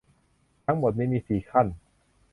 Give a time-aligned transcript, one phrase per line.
[0.65, 1.67] ทั้งหมดนี้มีสี่ขั้น